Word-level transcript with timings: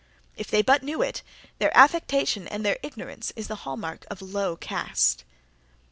If 0.35 0.49
they 0.49 0.63
but 0.63 0.81
knew 0.81 1.03
it, 1.03 1.21
their 1.59 1.69
affectation 1.77 2.47
and 2.47 2.65
their 2.65 2.79
ignorance 2.81 3.31
is 3.35 3.47
the 3.47 3.57
hall 3.69 3.77
mark 3.77 4.03
of 4.09 4.19
low 4.19 4.55
caste. 4.55 5.23